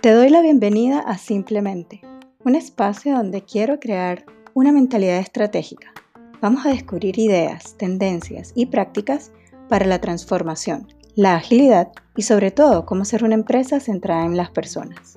Te 0.00 0.12
doy 0.12 0.30
la 0.30 0.40
bienvenida 0.40 1.00
a 1.00 1.18
Simplemente, 1.18 2.00
un 2.44 2.54
espacio 2.54 3.14
donde 3.14 3.42
quiero 3.42 3.78
crear 3.78 4.24
una 4.54 4.72
mentalidad 4.72 5.18
estratégica. 5.18 5.92
Vamos 6.40 6.64
a 6.64 6.70
descubrir 6.70 7.18
ideas, 7.18 7.76
tendencias 7.76 8.52
y 8.54 8.66
prácticas 8.66 9.30
para 9.68 9.84
la 9.84 10.00
transformación, 10.00 10.86
la 11.16 11.34
agilidad 11.34 11.88
y 12.16 12.22
sobre 12.22 12.50
todo 12.50 12.86
cómo 12.86 13.04
ser 13.04 13.24
una 13.24 13.34
empresa 13.34 13.80
centrada 13.80 14.24
en 14.24 14.38
las 14.38 14.50
personas. 14.50 15.14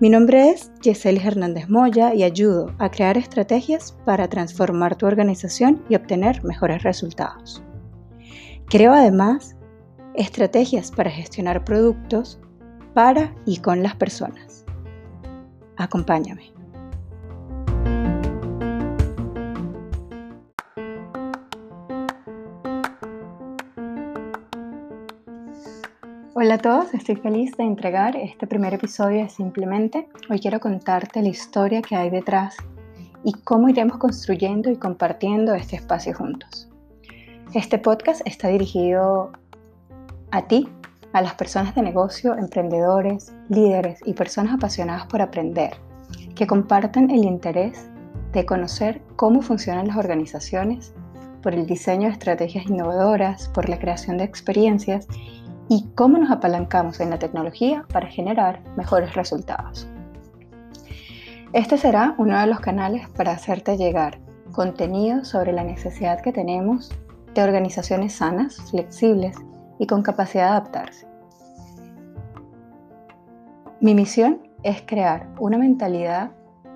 Mi 0.00 0.10
nombre 0.10 0.50
es 0.50 0.70
Yeseli 0.82 1.26
Hernández 1.26 1.70
Moya 1.70 2.12
y 2.14 2.22
ayudo 2.22 2.74
a 2.78 2.90
crear 2.90 3.16
estrategias 3.16 3.96
para 4.04 4.28
transformar 4.28 4.96
tu 4.96 5.06
organización 5.06 5.82
y 5.88 5.94
obtener 5.94 6.44
mejores 6.44 6.82
resultados. 6.82 7.62
Creo 8.74 8.92
además 8.92 9.54
estrategias 10.16 10.90
para 10.90 11.08
gestionar 11.08 11.64
productos 11.64 12.40
para 12.92 13.32
y 13.46 13.58
con 13.58 13.84
las 13.84 13.94
personas. 13.94 14.64
Acompáñame. 15.76 16.52
Hola 26.34 26.54
a 26.54 26.58
todos, 26.58 26.92
estoy 26.94 27.14
feliz 27.14 27.56
de 27.56 27.62
entregar 27.62 28.16
este 28.16 28.48
primer 28.48 28.74
episodio 28.74 29.22
de 29.22 29.28
Simplemente. 29.28 30.08
Hoy 30.28 30.40
quiero 30.40 30.58
contarte 30.58 31.22
la 31.22 31.28
historia 31.28 31.80
que 31.80 31.94
hay 31.94 32.10
detrás 32.10 32.56
y 33.22 33.34
cómo 33.34 33.68
iremos 33.68 33.98
construyendo 33.98 34.68
y 34.68 34.76
compartiendo 34.76 35.54
este 35.54 35.76
espacio 35.76 36.12
juntos. 36.12 36.73
Este 37.54 37.78
podcast 37.78 38.20
está 38.24 38.48
dirigido 38.48 39.30
a 40.32 40.48
ti 40.48 40.68
a 41.12 41.22
las 41.22 41.34
personas 41.34 41.76
de 41.76 41.82
negocio, 41.82 42.36
emprendedores, 42.36 43.32
líderes 43.48 44.00
y 44.04 44.14
personas 44.14 44.54
apasionadas 44.54 45.06
por 45.06 45.22
aprender, 45.22 45.76
que 46.34 46.48
compartan 46.48 47.10
el 47.10 47.24
interés 47.24 47.88
de 48.32 48.44
conocer 48.44 49.02
cómo 49.14 49.40
funcionan 49.40 49.86
las 49.86 49.96
organizaciones, 49.96 50.94
por 51.44 51.54
el 51.54 51.64
diseño 51.64 52.08
de 52.08 52.14
estrategias 52.14 52.66
innovadoras, 52.66 53.48
por 53.50 53.68
la 53.68 53.78
creación 53.78 54.18
de 54.18 54.24
experiencias 54.24 55.06
y 55.68 55.86
cómo 55.94 56.18
nos 56.18 56.32
apalancamos 56.32 56.98
en 56.98 57.10
la 57.10 57.20
tecnología 57.20 57.84
para 57.92 58.08
generar 58.08 58.64
mejores 58.76 59.14
resultados. 59.14 59.86
Este 61.52 61.78
será 61.78 62.16
uno 62.18 62.36
de 62.36 62.48
los 62.48 62.58
canales 62.58 63.08
para 63.10 63.30
hacerte 63.30 63.76
llegar 63.76 64.18
contenido 64.50 65.24
sobre 65.24 65.52
la 65.52 65.62
necesidad 65.62 66.20
que 66.20 66.32
tenemos 66.32 66.90
de 67.42 67.48
organizaciones 67.48 68.14
sanas, 68.14 68.56
flexibles 68.70 69.36
y 69.78 69.86
con 69.86 70.02
capacidad 70.02 70.44
de 70.44 70.50
adaptarse. 70.50 71.06
Mi 73.80 73.94
misión 73.94 74.40
es 74.62 74.82
crear 74.86 75.28
una 75.38 75.58
mentalidad, 75.58 76.30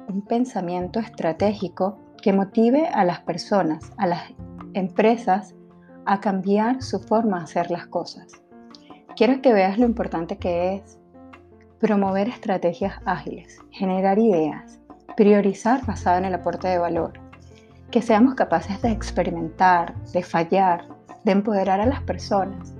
un 0.08 0.22
pensamiento 0.22 1.00
estratégico 1.00 1.98
que 2.22 2.32
motive 2.32 2.88
a 2.88 3.04
las 3.04 3.20
personas, 3.20 3.92
a 3.96 4.06
las 4.06 4.22
empresas 4.74 5.54
a 6.04 6.20
cambiar 6.20 6.82
su 6.82 7.00
forma 7.00 7.38
de 7.38 7.44
hacer 7.44 7.70
las 7.70 7.86
cosas. 7.86 8.26
Quiero 9.16 9.40
que 9.40 9.52
veas 9.52 9.78
lo 9.78 9.86
importante 9.86 10.38
que 10.38 10.74
es 10.74 10.98
promover 11.78 12.28
estrategias 12.28 12.94
ágiles, 13.04 13.58
generar 13.70 14.18
ideas, 14.18 14.80
priorizar 15.16 15.84
basado 15.86 16.18
en 16.18 16.24
el 16.26 16.34
aporte 16.34 16.68
de 16.68 16.78
valor, 16.78 17.27
que 17.90 18.02
seamos 18.02 18.34
capaces 18.34 18.80
de 18.82 18.90
experimentar, 18.90 19.94
de 20.12 20.22
fallar, 20.22 20.84
de 21.24 21.32
empoderar 21.32 21.80
a 21.80 21.86
las 21.86 22.02
personas 22.02 22.74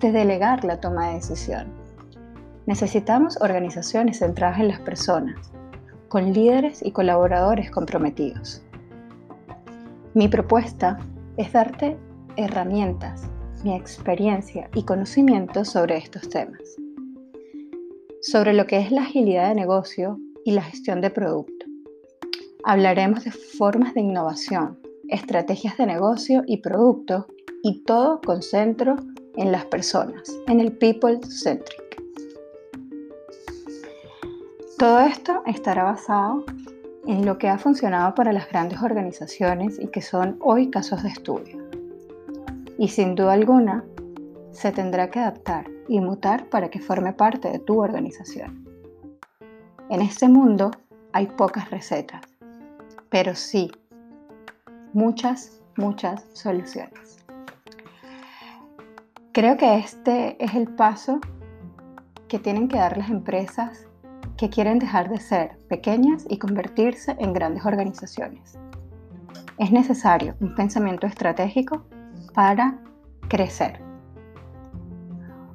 de 0.00 0.12
delegar 0.12 0.64
la 0.64 0.80
toma 0.80 1.08
de 1.08 1.14
decisión. 1.14 1.66
Necesitamos 2.66 3.40
organizaciones 3.40 4.18
centradas 4.18 4.60
en 4.60 4.68
las 4.68 4.80
personas, 4.80 5.52
con 6.08 6.32
líderes 6.32 6.82
y 6.84 6.92
colaboradores 6.92 7.70
comprometidos. 7.70 8.62
Mi 10.14 10.28
propuesta 10.28 10.98
es 11.36 11.52
darte 11.52 11.96
herramientas, 12.36 13.28
mi 13.64 13.74
experiencia 13.74 14.68
y 14.74 14.84
conocimiento 14.84 15.64
sobre 15.64 15.96
estos 15.96 16.28
temas. 16.28 16.62
Sobre 18.20 18.52
lo 18.52 18.66
que 18.66 18.78
es 18.78 18.92
la 18.92 19.02
agilidad 19.02 19.48
de 19.48 19.54
negocio 19.54 20.18
y 20.44 20.52
la 20.52 20.62
gestión 20.62 21.00
de 21.00 21.10
producto. 21.10 21.57
Hablaremos 22.70 23.24
de 23.24 23.30
formas 23.30 23.94
de 23.94 24.02
innovación, 24.02 24.78
estrategias 25.08 25.78
de 25.78 25.86
negocio 25.86 26.42
y 26.46 26.58
producto 26.58 27.26
y 27.62 27.82
todo 27.84 28.20
con 28.20 28.42
centro 28.42 28.96
en 29.36 29.52
las 29.52 29.64
personas, 29.64 30.38
en 30.48 30.60
el 30.60 30.72
people 30.72 31.18
centric. 31.22 32.02
Todo 34.76 35.00
esto 35.00 35.42
estará 35.46 35.84
basado 35.84 36.44
en 37.06 37.24
lo 37.24 37.38
que 37.38 37.48
ha 37.48 37.56
funcionado 37.56 38.14
para 38.14 38.34
las 38.34 38.46
grandes 38.50 38.82
organizaciones 38.82 39.80
y 39.80 39.86
que 39.86 40.02
son 40.02 40.36
hoy 40.42 40.68
casos 40.68 41.02
de 41.02 41.08
estudio. 41.08 41.70
Y 42.76 42.88
sin 42.88 43.14
duda 43.14 43.32
alguna, 43.32 43.82
se 44.50 44.72
tendrá 44.72 45.08
que 45.08 45.20
adaptar 45.20 45.64
y 45.88 46.00
mutar 46.00 46.50
para 46.50 46.68
que 46.68 46.80
forme 46.80 47.14
parte 47.14 47.48
de 47.50 47.60
tu 47.60 47.80
organización. 47.80 48.68
En 49.88 50.02
este 50.02 50.28
mundo 50.28 50.70
hay 51.14 51.28
pocas 51.28 51.70
recetas, 51.70 52.20
pero 53.10 53.34
sí 53.34 53.70
muchas, 54.92 55.60
muchas 55.76 56.24
soluciones. 56.32 57.24
Creo 59.32 59.56
que 59.56 59.76
este 59.76 60.42
es 60.42 60.54
el 60.54 60.68
paso 60.68 61.20
que 62.28 62.38
tienen 62.38 62.68
que 62.68 62.78
dar 62.78 62.96
las 62.96 63.10
empresas 63.10 63.86
que 64.36 64.50
quieren 64.50 64.78
dejar 64.78 65.08
de 65.08 65.20
ser 65.20 65.58
pequeñas 65.68 66.24
y 66.28 66.38
convertirse 66.38 67.16
en 67.18 67.32
grandes 67.32 67.64
organizaciones. 67.64 68.58
Es 69.58 69.72
necesario 69.72 70.36
un 70.40 70.54
pensamiento 70.54 71.06
estratégico 71.06 71.84
para 72.34 72.78
crecer. 73.28 73.80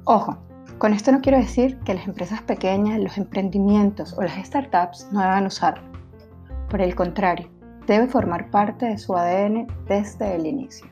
Ojo, 0.04 0.36
con 0.78 0.92
esto 0.92 1.12
no 1.12 1.20
quiero 1.20 1.38
decir 1.38 1.78
que 1.80 1.94
las 1.94 2.06
empresas 2.06 2.42
pequeñas, 2.42 3.00
los 3.00 3.16
emprendimientos 3.16 4.12
o 4.18 4.22
las 4.22 4.46
startups 4.46 5.08
no 5.12 5.20
deban 5.20 5.46
usarlo. 5.46 5.93
Por 6.74 6.82
el 6.82 6.96
contrario, 6.96 7.48
debe 7.86 8.08
formar 8.08 8.50
parte 8.50 8.86
de 8.86 8.98
su 8.98 9.14
ADN 9.14 9.68
desde 9.86 10.34
el 10.34 10.44
inicio. 10.44 10.88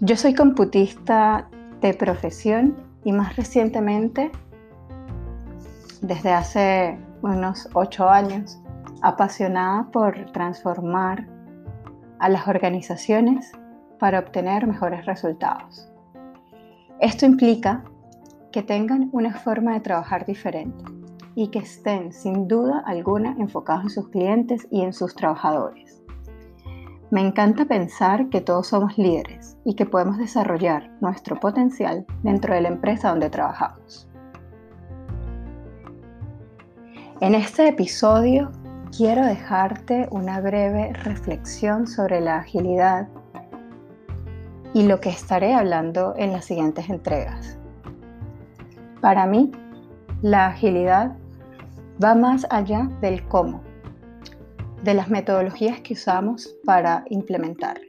Yo 0.00 0.16
soy 0.16 0.34
computista 0.34 1.48
de 1.80 1.94
profesión 1.94 2.74
y 3.04 3.12
más 3.12 3.36
recientemente, 3.36 4.32
desde 6.02 6.32
hace 6.32 6.98
unos 7.22 7.68
ocho 7.74 8.10
años, 8.10 8.58
apasionada 9.00 9.84
por 9.92 10.32
transformar 10.32 11.24
a 12.18 12.28
las 12.28 12.48
organizaciones 12.48 13.52
para 14.00 14.18
obtener 14.18 14.66
mejores 14.66 15.06
resultados. 15.06 15.88
Esto 16.98 17.26
implica 17.26 17.84
que 18.50 18.64
tengan 18.64 19.08
una 19.12 19.34
forma 19.34 19.74
de 19.74 19.80
trabajar 19.82 20.26
diferente 20.26 20.93
y 21.34 21.48
que 21.48 21.60
estén 21.60 22.12
sin 22.12 22.48
duda 22.48 22.82
alguna 22.86 23.34
enfocados 23.38 23.84
en 23.84 23.90
sus 23.90 24.08
clientes 24.08 24.66
y 24.70 24.82
en 24.82 24.92
sus 24.92 25.14
trabajadores. 25.14 26.02
Me 27.10 27.20
encanta 27.20 27.64
pensar 27.64 28.28
que 28.28 28.40
todos 28.40 28.68
somos 28.68 28.98
líderes 28.98 29.56
y 29.64 29.74
que 29.74 29.86
podemos 29.86 30.18
desarrollar 30.18 30.90
nuestro 31.00 31.38
potencial 31.38 32.04
dentro 32.22 32.54
de 32.54 32.62
la 32.62 32.68
empresa 32.68 33.10
donde 33.10 33.30
trabajamos. 33.30 34.08
En 37.20 37.34
este 37.34 37.68
episodio 37.68 38.50
quiero 38.96 39.24
dejarte 39.24 40.08
una 40.10 40.40
breve 40.40 40.92
reflexión 40.92 41.86
sobre 41.86 42.20
la 42.20 42.38
agilidad 42.38 43.08
y 44.72 44.82
lo 44.82 45.00
que 45.00 45.10
estaré 45.10 45.54
hablando 45.54 46.14
en 46.16 46.32
las 46.32 46.44
siguientes 46.44 46.90
entregas. 46.90 47.58
Para 49.00 49.26
mí, 49.26 49.52
la 50.20 50.46
agilidad 50.46 51.16
va 52.02 52.14
más 52.14 52.46
allá 52.50 52.90
del 53.00 53.26
cómo 53.28 53.62
de 54.84 54.94
las 54.94 55.08
metodologías 55.08 55.80
que 55.80 55.94
usamos 55.94 56.54
para 56.64 57.04
implementar. 57.08 57.80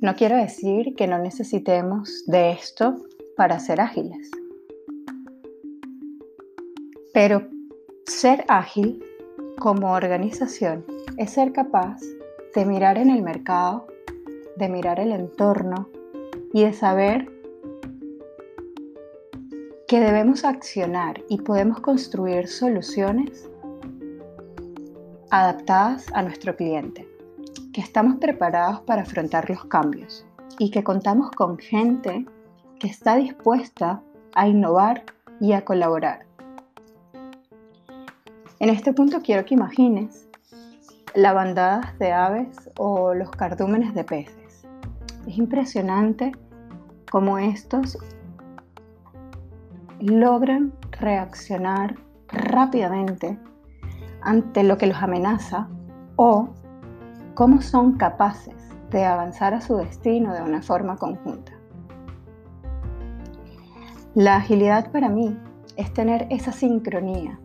No 0.00 0.14
quiero 0.14 0.36
decir 0.36 0.94
que 0.94 1.08
no 1.08 1.18
necesitemos 1.18 2.24
de 2.26 2.52
esto 2.52 2.94
para 3.36 3.58
ser 3.58 3.80
ágiles, 3.80 4.30
pero 7.12 7.48
ser 8.06 8.44
ágil 8.46 9.04
como 9.58 9.92
organización 9.92 10.84
es 11.16 11.30
ser 11.30 11.52
capaz 11.52 12.00
de 12.54 12.64
mirar 12.64 12.96
en 12.96 13.10
el 13.10 13.22
mercado, 13.22 13.88
de 14.56 14.68
mirar 14.68 15.00
el 15.00 15.10
entorno 15.10 15.88
y 16.52 16.62
de 16.62 16.72
saber 16.72 17.28
que 19.88 20.00
debemos 20.00 20.44
accionar 20.44 21.22
y 21.30 21.38
podemos 21.38 21.80
construir 21.80 22.46
soluciones 22.46 23.48
adaptadas 25.30 26.04
a 26.12 26.22
nuestro 26.22 26.54
cliente, 26.54 27.08
que 27.72 27.80
estamos 27.80 28.18
preparados 28.18 28.82
para 28.82 29.00
afrontar 29.00 29.48
los 29.48 29.64
cambios 29.64 30.26
y 30.58 30.70
que 30.70 30.84
contamos 30.84 31.30
con 31.30 31.56
gente 31.56 32.26
que 32.78 32.86
está 32.86 33.16
dispuesta 33.16 34.02
a 34.34 34.46
innovar 34.46 35.04
y 35.40 35.52
a 35.54 35.64
colaborar. 35.64 36.26
En 38.60 38.68
este 38.68 38.92
punto 38.92 39.22
quiero 39.22 39.46
que 39.46 39.54
imagines 39.54 40.28
la 41.14 41.32
bandada 41.32 41.94
de 41.98 42.12
aves 42.12 42.70
o 42.76 43.14
los 43.14 43.30
cardúmenes 43.30 43.94
de 43.94 44.04
peces. 44.04 44.66
Es 45.26 45.38
impresionante 45.38 46.32
cómo 47.10 47.38
estos 47.38 47.96
logran 50.00 50.72
reaccionar 50.92 51.96
rápidamente 52.28 53.38
ante 54.22 54.62
lo 54.62 54.78
que 54.78 54.86
los 54.86 55.02
amenaza 55.02 55.68
o 56.16 56.48
cómo 57.34 57.62
son 57.62 57.96
capaces 57.96 58.54
de 58.90 59.04
avanzar 59.04 59.54
a 59.54 59.60
su 59.60 59.76
destino 59.76 60.34
de 60.34 60.42
una 60.42 60.62
forma 60.62 60.96
conjunta. 60.96 61.52
La 64.14 64.36
agilidad 64.36 64.90
para 64.90 65.08
mí 65.08 65.38
es 65.76 65.92
tener 65.92 66.26
esa 66.30 66.50
sincronía, 66.50 67.38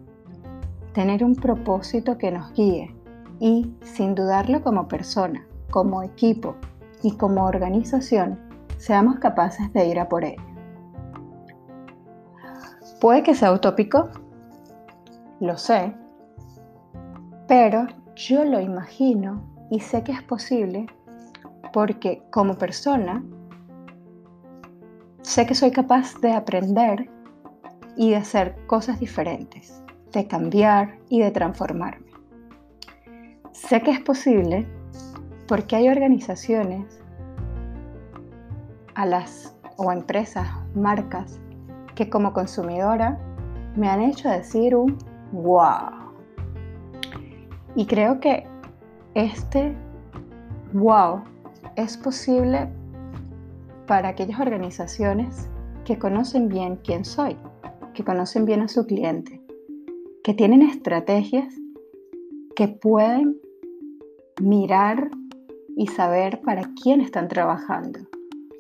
tener 0.94 1.24
un 1.24 1.36
propósito 1.36 2.18
que 2.18 2.32
nos 2.32 2.52
guíe 2.54 2.96
y, 3.40 3.76
sin 3.82 4.16
dudarlo 4.16 4.64
como 4.64 4.88
persona, 4.88 5.46
como 5.70 6.02
equipo 6.02 6.56
y 7.04 7.16
como 7.18 7.46
organización, 7.46 8.40
seamos 8.78 9.20
capaces 9.20 9.72
de 9.74 9.88
ir 9.88 10.00
a 10.00 10.10
por 10.10 10.24
ello. 10.24 10.53
Puede 13.04 13.22
que 13.22 13.36
sea 13.36 13.52
utópico, 13.52 14.12
lo 15.42 15.58
sé, 15.58 15.94
pero 17.50 17.86
yo 18.16 18.46
lo 18.46 18.62
imagino 18.62 19.44
y 19.70 19.82
sé 19.82 20.06
que 20.06 20.14
es 20.14 20.24
posible 20.24 20.86
porque 21.74 22.24
como 22.32 22.58
persona 22.58 23.22
sé 25.22 25.46
que 25.46 25.54
soy 25.54 25.72
capaz 25.72 26.18
de 26.22 26.32
aprender 26.32 27.10
y 27.98 28.12
de 28.12 28.16
hacer 28.16 28.56
cosas 28.68 29.02
diferentes, 29.02 29.84
de 30.14 30.26
cambiar 30.26 30.98
y 31.10 31.20
de 31.20 31.32
transformarme. 31.32 32.08
Sé 33.52 33.82
que 33.82 33.92
es 33.92 34.00
posible 34.00 34.66
porque 35.50 35.76
hay 35.76 35.90
organizaciones 35.90 37.02
a 38.96 39.06
las 39.06 39.58
o 39.76 39.92
empresas, 39.92 40.48
marcas 40.74 41.42
que 41.96 42.10
como 42.10 42.34
consumidora 42.34 43.20
me 43.76 43.90
han 43.90 44.02
hecho 44.02 44.30
decir 44.30 44.76
un 44.76 44.98
wow. 45.32 46.12
Y 47.76 47.86
creo 47.86 48.20
que 48.20 48.46
este 49.16 49.76
wow 50.74 51.24
es 51.76 51.98
posible 51.98 52.70
para 53.88 54.10
aquellas 54.10 54.40
organizaciones 54.40 55.50
que 55.86 55.98
conocen 55.98 56.50
bien 56.50 56.80
quién 56.84 57.04
soy, 57.04 57.36
que 57.94 58.04
conocen 58.04 58.46
bien 58.46 58.62
a 58.62 58.68
su 58.68 58.86
cliente, 58.86 59.42
que 60.24 60.34
tienen 60.34 60.62
estrategias 60.62 61.54
que 62.56 62.68
pueden 62.68 63.38
mirar 64.42 65.10
y 65.76 65.88
saber 65.88 66.42
para 66.42 66.70
quién 66.82 67.02
están 67.02 67.28
trabajando 67.28 68.00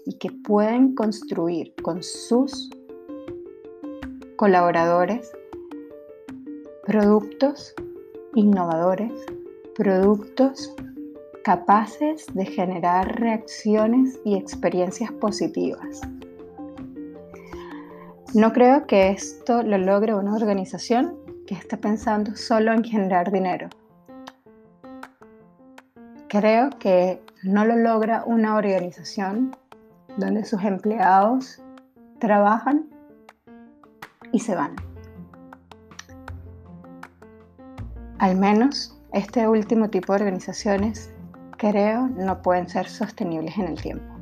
y 0.06 0.18
que 0.18 0.31
pueden 0.31 0.95
construir 0.95 1.74
con 1.81 2.01
sus 2.01 2.69
colaboradores 4.44 5.31
productos 6.86 7.74
innovadores, 8.36 9.13
productos 9.74 10.75
capaces 11.45 12.25
de 12.34 12.45
generar 12.45 13.22
reacciones 13.22 14.19
y 14.25 14.36
experiencias 14.36 15.13
positivas. 15.13 16.01
No 18.34 18.51
creo 18.51 18.86
que 18.86 19.12
esto 19.12 19.63
lo 19.63 19.78
logre 19.78 20.13
una 20.13 20.36
organización 20.36 21.16
que 21.48 21.56
esté 21.56 21.78
pensando 21.78 22.36
solo 22.36 22.74
en 22.74 22.84
generar 22.84 23.31
dinero. 23.31 23.69
Creo 26.28 26.69
que 26.80 27.22
no 27.44 27.63
lo 27.63 27.78
logra 27.78 28.25
una 28.25 28.57
organización 28.57 29.56
donde 30.18 30.44
sus 30.44 30.62
empleados 30.66 31.63
trabajan 32.19 32.90
y 34.33 34.39
se 34.39 34.56
van. 34.56 34.75
Al 38.19 38.35
menos 38.35 39.00
este 39.13 39.47
último 39.47 39.89
tipo 39.89 40.12
de 40.12 40.19
organizaciones 40.24 41.13
creo 41.57 42.07
no 42.07 42.41
pueden 42.41 42.68
ser 42.68 42.89
sostenibles 42.89 43.57
en 43.57 43.68
el 43.68 43.81
tiempo. 43.81 44.13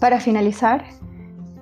Para 0.00 0.20
finalizar, 0.20 0.84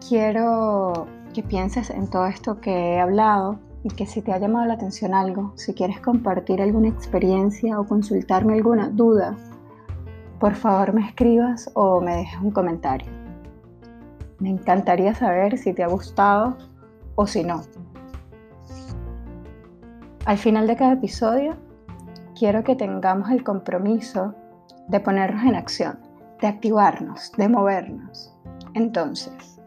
quiero 0.08 1.06
que 1.34 1.42
pienses 1.42 1.90
en 1.90 2.08
todo 2.10 2.26
esto 2.26 2.60
que 2.60 2.94
he 2.94 3.00
hablado 3.00 3.60
y 3.84 3.88
que 3.88 4.06
si 4.06 4.22
te 4.22 4.32
ha 4.32 4.38
llamado 4.38 4.66
la 4.66 4.74
atención 4.74 5.14
algo, 5.14 5.52
si 5.56 5.74
quieres 5.74 6.00
compartir 6.00 6.62
alguna 6.62 6.88
experiencia 6.88 7.78
o 7.78 7.86
consultarme 7.86 8.54
alguna 8.54 8.88
duda, 8.88 9.36
por 10.40 10.54
favor 10.54 10.94
me 10.94 11.06
escribas 11.06 11.70
o 11.74 12.00
me 12.00 12.16
dejes 12.16 12.40
un 12.40 12.50
comentario. 12.50 13.23
Me 14.38 14.50
encantaría 14.50 15.14
saber 15.14 15.58
si 15.58 15.72
te 15.72 15.82
ha 15.82 15.88
gustado 15.88 16.56
o 17.14 17.26
si 17.26 17.44
no. 17.44 17.62
Al 20.26 20.38
final 20.38 20.66
de 20.66 20.76
cada 20.76 20.94
episodio 20.94 21.56
quiero 22.38 22.64
que 22.64 22.74
tengamos 22.74 23.30
el 23.30 23.44
compromiso 23.44 24.34
de 24.88 25.00
ponernos 25.00 25.44
en 25.44 25.54
acción, 25.54 25.98
de 26.40 26.48
activarnos, 26.48 27.32
de 27.36 27.48
movernos. 27.48 28.34
Entonces, 28.74 29.60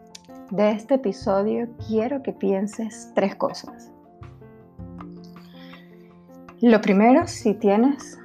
de 0.50 0.72
este 0.72 0.94
episodio 0.94 1.68
quiero 1.86 2.22
que 2.22 2.32
pienses 2.32 3.10
tres 3.14 3.36
cosas. 3.36 3.90
Lo 6.60 6.80
primero, 6.80 7.26
si 7.26 7.54
tienes 7.54 8.18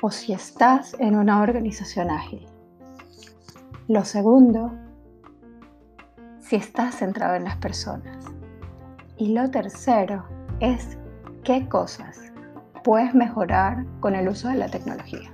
o 0.00 0.10
si 0.10 0.32
estás 0.32 0.96
en 0.98 1.16
una 1.16 1.42
organización 1.42 2.10
ágil. 2.10 2.46
Lo 3.88 4.04
segundo, 4.04 4.72
si 6.44 6.56
estás 6.56 6.96
centrado 6.96 7.34
en 7.36 7.44
las 7.44 7.56
personas. 7.56 8.26
Y 9.16 9.32
lo 9.32 9.50
tercero 9.50 10.24
es 10.60 10.98
qué 11.42 11.68
cosas 11.68 12.20
puedes 12.82 13.14
mejorar 13.14 13.84
con 14.00 14.14
el 14.14 14.28
uso 14.28 14.48
de 14.48 14.56
la 14.56 14.68
tecnología. 14.68 15.30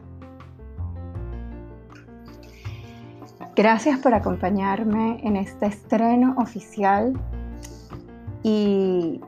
Gracias 3.57 3.99
por 3.99 4.15
acompañarme 4.15 5.21
en 5.25 5.37
este 5.37 5.67
estreno 5.67 6.35
oficial 6.39 7.13
y 8.43 9.21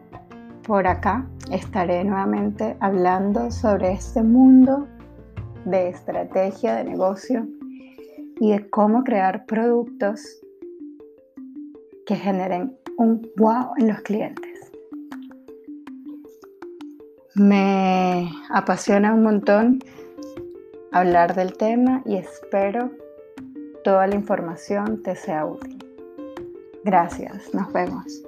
por 0.65 0.87
acá 0.87 1.27
estaré 1.51 2.05
nuevamente 2.05 2.77
hablando 2.79 3.51
sobre 3.51 3.93
este 3.93 4.23
mundo 4.23 4.87
de 5.65 5.89
estrategia 5.89 6.77
de 6.77 6.85
negocio 6.85 7.47
y 8.41 8.53
de 8.53 8.71
cómo 8.71 9.03
crear 9.03 9.45
productos 9.45 10.42
que 12.07 12.17
generen 12.17 12.77
un 12.97 13.31
wow 13.37 13.73
en 13.79 13.89
los 13.89 14.01
clientes. 14.01 14.73
Me 17.35 18.31
apasiona 18.51 19.15
un 19.15 19.23
montón 19.23 19.79
hablar 20.93 21.35
del 21.35 21.57
tema 21.57 22.03
y 22.05 22.17
espero 22.17 22.91
toda 23.83 24.07
la 24.07 24.15
información 24.15 25.03
te 25.03 25.17
sea 25.17 25.47
útil. 25.47 25.79
Gracias, 26.85 27.55
nos 27.55 27.73
vemos. 27.73 28.23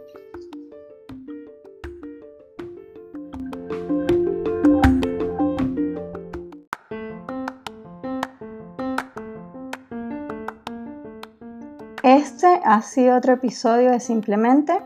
Ha 12.64 12.82
sido 12.82 13.16
otro 13.16 13.34
episodio 13.34 13.90
de 13.90 14.00
Simplemente 14.00 14.78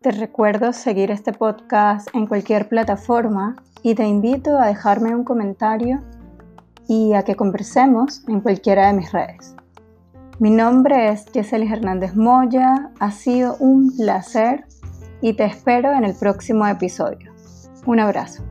te 0.00 0.10
recuerdo 0.10 0.72
seguir 0.72 1.10
este 1.10 1.32
podcast 1.32 2.08
en 2.14 2.26
cualquier 2.26 2.68
plataforma 2.68 3.56
y 3.82 3.94
te 3.94 4.04
invito 4.04 4.58
a 4.58 4.66
dejarme 4.66 5.14
un 5.14 5.24
comentario 5.24 6.02
y 6.86 7.14
a 7.14 7.22
que 7.22 7.36
conversemos 7.36 8.22
en 8.28 8.40
cualquiera 8.40 8.88
de 8.88 8.92
mis 8.92 9.12
redes. 9.12 9.54
Mi 10.40 10.50
nombre 10.50 11.08
es 11.08 11.24
Jesselis 11.32 11.72
Hernández 11.72 12.16
Moya, 12.16 12.90
ha 12.98 13.10
sido 13.12 13.56
un 13.60 13.96
placer 13.96 14.66
y 15.22 15.32
te 15.32 15.44
espero 15.44 15.92
en 15.92 16.04
el 16.04 16.14
próximo 16.14 16.66
episodio. 16.66 17.32
Un 17.86 18.00
abrazo. 18.00 18.42